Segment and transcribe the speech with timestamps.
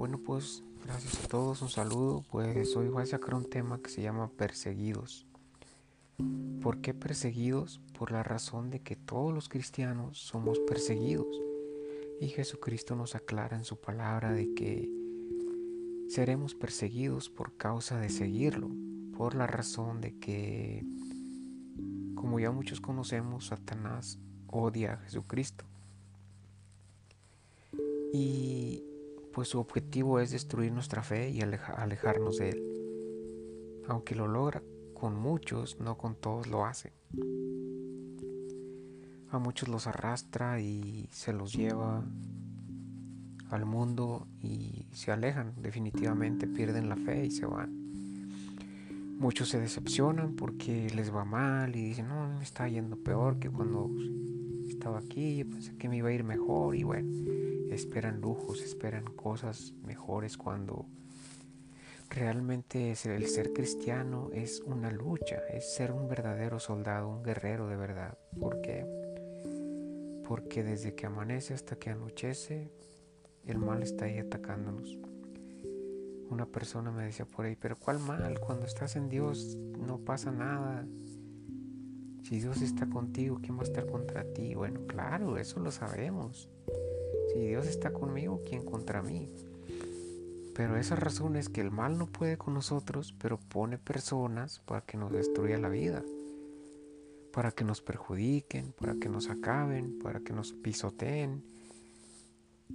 [0.00, 2.24] bueno pues gracias a todos, un saludo.
[2.30, 5.26] Pues hoy voy a sacar un tema que se llama perseguidos.
[6.62, 7.82] ¿Por qué perseguidos?
[7.98, 11.26] Por la razón de que todos los cristianos somos perseguidos.
[12.18, 14.90] Y Jesucristo nos aclara en su palabra de que
[16.08, 18.70] seremos perseguidos por causa de seguirlo,
[19.18, 20.82] por la razón de que,
[22.14, 25.66] como ya muchos conocemos, Satanás odia a Jesucristo.
[28.14, 28.84] Y
[29.32, 32.62] pues su objetivo es destruir nuestra fe y alejarnos de él.
[33.88, 34.62] Aunque lo logra
[34.94, 36.92] con muchos, no con todos lo hace.
[39.30, 42.04] A muchos los arrastra y se los lleva
[43.50, 47.78] al mundo y se alejan, definitivamente pierden la fe y se van.
[49.18, 53.50] Muchos se decepcionan porque les va mal y dicen, no, me está yendo peor que
[53.50, 53.90] cuando
[54.68, 57.10] estaba aquí, pensé que me iba a ir mejor y bueno,
[57.70, 60.86] esperan lujos, esperan cosas mejores cuando
[62.08, 67.76] realmente el ser cristiano es una lucha, es ser un verdadero soldado, un guerrero de
[67.76, 68.18] verdad.
[68.38, 68.84] ¿Por qué?
[70.26, 72.70] Porque desde que amanece hasta que anochece,
[73.46, 74.98] el mal está ahí atacándonos.
[76.28, 78.38] Una persona me decía por ahí, pero ¿cuál mal?
[78.38, 80.86] Cuando estás en Dios no pasa nada.
[82.22, 84.54] Si Dios está contigo, ¿quién va a estar contra ti?
[84.54, 86.48] Bueno, claro, eso lo sabemos.
[87.32, 89.28] Si Dios está conmigo, ¿quién contra mí?
[90.54, 94.80] Pero esa razón es que el mal no puede con nosotros, pero pone personas para
[94.82, 96.02] que nos destruya la vida,
[97.32, 101.42] para que nos perjudiquen, para que nos acaben, para que nos pisoteen,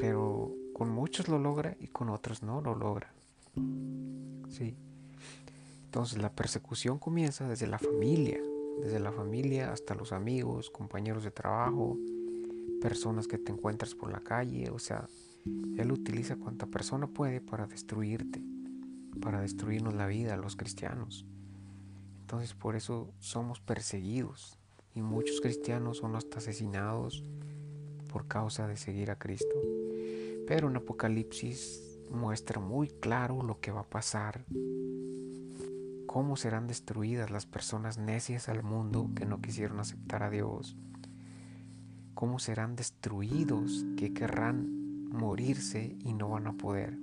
[0.00, 3.12] pero con muchos lo logra y con otros no lo logra.
[4.48, 4.74] Sí.
[5.84, 8.40] Entonces la persecución comienza desde la familia,
[8.82, 11.96] desde la familia hasta los amigos, compañeros de trabajo,
[12.80, 15.08] personas que te encuentras por la calle, o sea,
[15.76, 18.42] él utiliza cuanta persona puede para destruirte,
[19.20, 21.26] para destruirnos la vida los cristianos.
[22.20, 24.58] Entonces por eso somos perseguidos
[24.94, 27.24] y muchos cristianos son hasta asesinados
[28.08, 29.54] por causa de seguir a Cristo.
[30.46, 34.44] Pero en Apocalipsis muestra muy claro lo que va a pasar,
[36.06, 40.76] cómo serán destruidas las personas necias al mundo que no quisieron aceptar a Dios,
[42.18, 46.98] cómo serán destruidos que querrán morirse y no van a poder.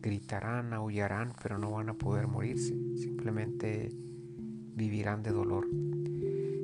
[0.00, 5.68] Gritarán, aullarán, pero no van a poder morirse, simplemente vivirán de dolor.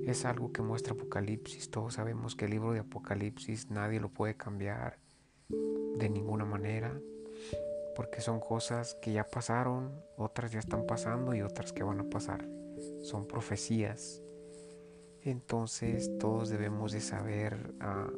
[0.06, 1.70] Es algo que muestra Apocalipsis.
[1.70, 4.98] Todos sabemos que el libro de Apocalipsis nadie lo puede cambiar
[5.50, 6.98] de ninguna manera,
[7.94, 12.08] porque son cosas que ya pasaron, otras ya están pasando y otras que van a
[12.08, 12.48] pasar.
[13.02, 14.22] Son profecías.
[15.24, 18.10] Entonces todos debemos de saber ah,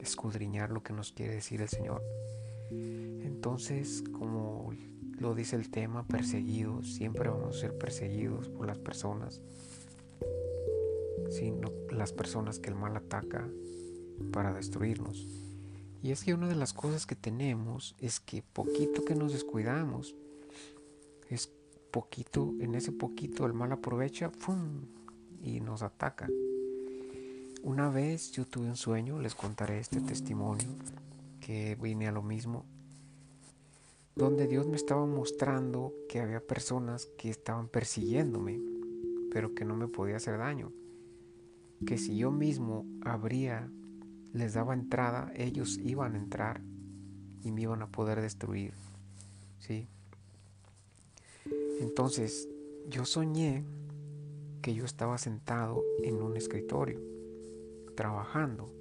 [0.00, 2.02] escudriñar lo que nos quiere decir el Señor.
[2.70, 4.72] Entonces, como
[5.18, 9.40] lo dice el tema, perseguidos, siempre vamos a ser perseguidos por las personas
[11.34, 13.48] sino las personas que el mal ataca
[14.32, 15.26] para destruirnos.
[16.02, 20.14] Y es que una de las cosas que tenemos es que poquito que nos descuidamos,
[21.28, 21.50] es
[21.90, 24.30] poquito, en ese poquito el mal aprovecha
[25.44, 26.28] y nos ataca.
[27.62, 30.68] Una vez yo tuve un sueño, les contaré este testimonio,
[31.40, 32.64] que vine a lo mismo,
[34.16, 38.60] donde Dios me estaba mostrando que había personas que estaban persiguiéndome,
[39.30, 40.72] pero que no me podía hacer daño
[41.84, 43.68] que si yo mismo abría,
[44.32, 46.60] les daba entrada, ellos iban a entrar
[47.42, 48.72] y me iban a poder destruir.
[49.60, 49.88] ¿Sí?
[51.80, 52.48] Entonces,
[52.88, 53.64] yo soñé
[54.64, 56.98] que yo estaba sentado en un escritorio,
[57.94, 58.72] trabajando,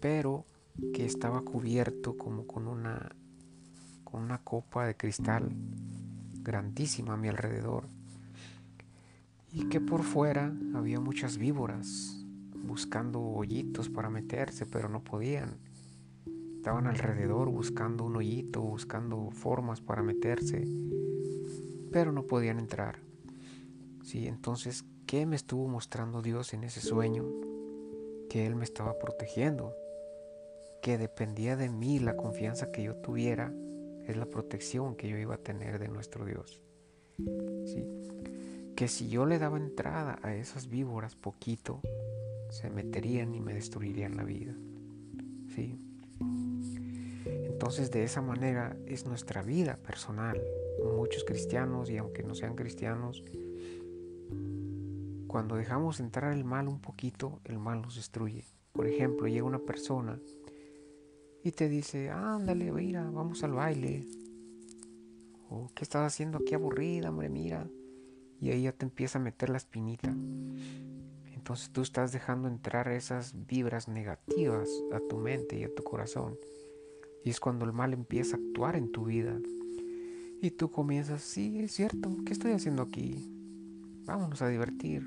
[0.00, 0.46] pero
[0.94, 3.14] que estaba cubierto como con una,
[4.02, 5.50] con una copa de cristal
[6.40, 7.88] grandísima a mi alrededor
[9.52, 12.24] y que por fuera había muchas víboras
[12.54, 15.58] buscando hoyitos para meterse, pero no podían.
[16.56, 20.66] Estaban alrededor buscando un hoyito, buscando formas para meterse,
[21.92, 23.05] pero no podían entrar.
[24.06, 27.24] Sí, entonces, ¿qué me estuvo mostrando Dios en ese sueño?
[28.30, 29.74] Que Él me estaba protegiendo,
[30.80, 33.52] que dependía de mí la confianza que yo tuviera,
[34.06, 36.62] es la protección que yo iba a tener de nuestro Dios.
[37.66, 37.84] Sí
[38.76, 41.80] que si yo le daba entrada a esas víboras poquito,
[42.50, 44.54] se meterían y me destruirían la vida.
[45.54, 45.78] ¿Sí?
[47.24, 50.40] Entonces de esa manera es nuestra vida personal.
[50.98, 53.24] Muchos cristianos, y aunque no sean cristianos,
[55.26, 58.44] cuando dejamos entrar el mal un poquito, el mal nos destruye.
[58.72, 60.18] Por ejemplo, llega una persona
[61.44, 64.06] y te dice, ándale, mira, vamos al baile.
[65.50, 67.28] O, ¿qué estás haciendo aquí aburrida, hombre?
[67.28, 67.68] Mira.
[68.40, 70.08] Y ahí ya te empieza a meter la espinita.
[71.34, 76.36] Entonces tú estás dejando entrar esas vibras negativas a tu mente y a tu corazón.
[77.24, 79.38] Y es cuando el mal empieza a actuar en tu vida.
[80.40, 83.35] Y tú comienzas, sí, es cierto, ¿qué estoy haciendo aquí?
[84.06, 85.02] Vámonos a divertir.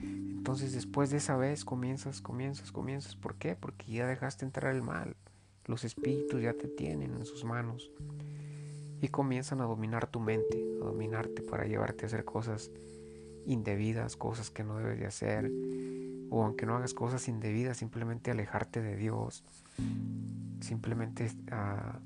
[0.00, 3.16] Entonces después de esa vez comienzas, comienzas, comienzas.
[3.16, 3.56] ¿Por qué?
[3.56, 5.16] Porque ya dejaste entrar el mal.
[5.64, 7.90] Los espíritus ya te tienen en sus manos.
[9.02, 12.70] Y comienzan a dominar tu mente, a dominarte para llevarte a hacer cosas
[13.44, 15.50] indebidas, cosas que no debes de hacer.
[16.30, 19.42] O aunque no hagas cosas indebidas, simplemente alejarte de Dios.
[20.60, 21.98] Simplemente a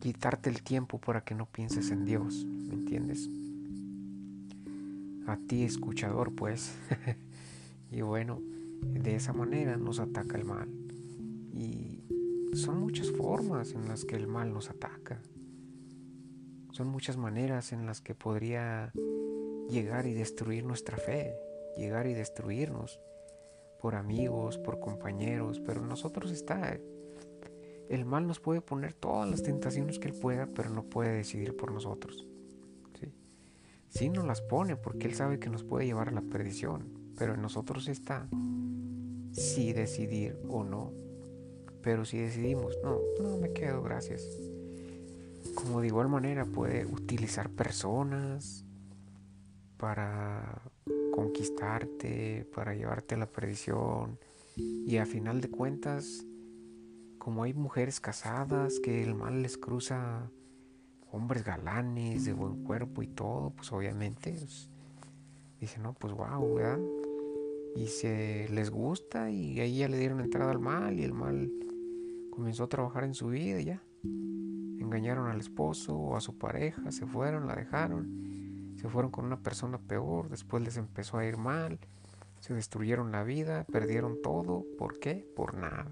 [0.00, 2.44] quitarte el tiempo para que no pienses en Dios.
[2.44, 3.28] ¿Me entiendes?
[5.28, 6.74] A ti escuchador, pues.
[7.90, 8.40] y bueno,
[8.80, 10.70] de esa manera nos ataca el mal.
[11.52, 12.02] Y
[12.54, 15.20] son muchas formas en las que el mal nos ataca.
[16.72, 18.90] Son muchas maneras en las que podría
[19.68, 21.34] llegar y destruir nuestra fe,
[21.76, 22.98] llegar y destruirnos
[23.82, 26.78] por amigos, por compañeros, pero nosotros está.
[27.90, 31.54] El mal nos puede poner todas las tentaciones que él pueda, pero no puede decidir
[31.54, 32.26] por nosotros.
[33.88, 37.34] Sí, nos las pone porque él sabe que nos puede llevar a la perdición, pero
[37.34, 38.28] en nosotros está
[39.32, 40.92] si decidir o no.
[41.82, 44.26] Pero si decidimos, no, no me quedo, gracias.
[45.54, 48.64] Como de igual manera puede utilizar personas
[49.76, 50.62] para
[51.12, 54.18] conquistarte, para llevarte a la perdición.
[54.56, 56.24] Y a final de cuentas,
[57.18, 60.30] como hay mujeres casadas que el mal les cruza
[61.12, 64.70] hombres galanes, de buen cuerpo y todo, pues obviamente pues,
[65.60, 66.80] dicen, no, pues wow, ¿verdad?
[67.76, 71.50] Y se les gusta y ahí ya le dieron entrada al mal y el mal
[72.30, 73.82] comenzó a trabajar en su vida ya.
[74.04, 79.40] Engañaron al esposo o a su pareja, se fueron, la dejaron, se fueron con una
[79.42, 81.78] persona peor, después les empezó a ir mal,
[82.40, 85.26] se destruyeron la vida, perdieron todo, ¿por qué?
[85.36, 85.86] Por nada.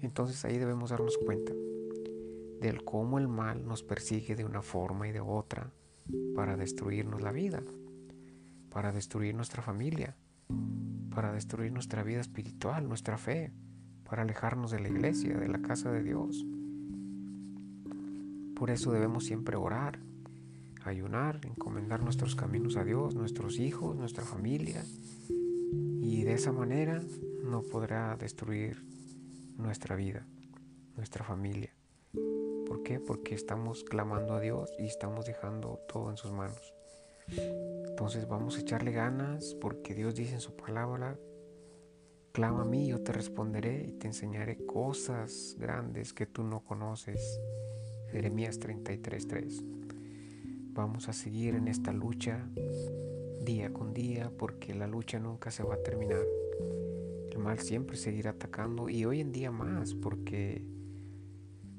[0.00, 1.52] Entonces ahí debemos darnos cuenta
[2.60, 5.72] del cómo el mal nos persigue de una forma y de otra
[6.34, 7.62] para destruirnos la vida,
[8.70, 10.16] para destruir nuestra familia,
[11.14, 13.52] para destruir nuestra vida espiritual, nuestra fe,
[14.08, 16.44] para alejarnos de la iglesia, de la casa de Dios.
[18.54, 20.00] Por eso debemos siempre orar,
[20.84, 24.84] ayunar, encomendar nuestros caminos a Dios, nuestros hijos, nuestra familia.
[26.00, 27.02] Y de esa manera
[27.44, 28.82] no podrá destruir
[29.56, 30.26] nuestra vida,
[30.96, 31.77] nuestra familia.
[32.68, 33.00] ¿Por qué?
[33.00, 36.74] Porque estamos clamando a Dios y estamos dejando todo en sus manos.
[37.88, 41.18] Entonces vamos a echarle ganas porque Dios dice en su palabra
[42.38, 47.40] Clama a mí, yo te responderé y te enseñaré cosas grandes que tú no conoces.
[48.12, 49.64] Jeremías 33:3.
[50.72, 52.48] Vamos a seguir en esta lucha
[53.44, 56.24] día con día porque la lucha nunca se va a terminar.
[57.32, 60.64] El mal siempre seguirá atacando y hoy en día más porque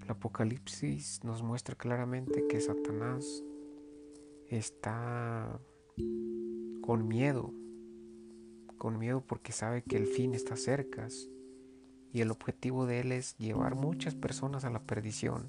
[0.10, 3.44] Apocalipsis nos muestra claramente que Satanás
[4.50, 5.60] está
[6.82, 7.54] con miedo
[8.80, 11.08] con miedo porque sabe que el fin está cerca
[12.12, 15.48] y el objetivo de él es llevar muchas personas a la perdición,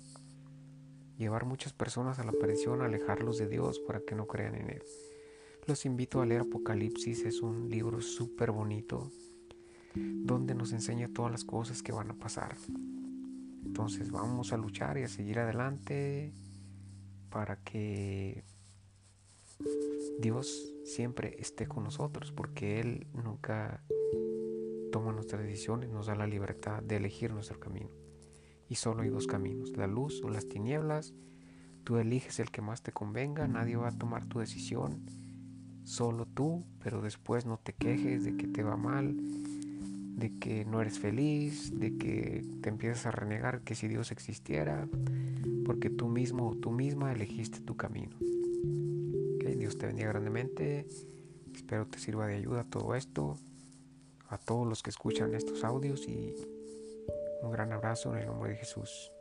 [1.17, 4.83] llevar muchas personas a la perdición, alejarlos de Dios para que no crean en él.
[5.67, 9.11] Los invito a leer Apocalipsis, es un libro súper bonito
[9.95, 12.57] donde nos enseña todas las cosas que van a pasar.
[13.64, 16.33] Entonces vamos a luchar y a seguir adelante
[17.31, 18.45] para que
[20.21, 23.83] Dios siempre esté con nosotros, porque Él nunca
[24.90, 27.90] toma nuestras decisiones, nos da la libertad de elegir nuestro camino.
[28.69, 31.14] Y solo hay dos caminos, la luz o las tinieblas.
[31.85, 35.07] Tú eliges el que más te convenga, nadie va a tomar tu decisión,
[35.85, 39.17] solo tú, pero después no te quejes de que te va mal,
[40.21, 44.87] de que no eres feliz, de que te empiezas a renegar que si Dios existiera,
[45.65, 48.17] porque tú mismo o tú misma elegiste tu camino.
[49.61, 50.87] Dios te bendiga grandemente.
[51.55, 53.37] Espero te sirva de ayuda todo esto.
[54.29, 56.35] A todos los que escuchan estos audios y
[57.43, 59.12] un gran abrazo en el nombre de Jesús.